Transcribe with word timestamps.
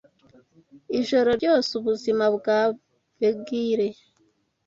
Ijoro 0.99 1.29
ryose 1.39 1.69
ubuzima 1.79 2.25
bwa 2.35 2.59
beguile 3.19 3.87